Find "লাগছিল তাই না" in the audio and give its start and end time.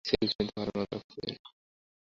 0.91-1.49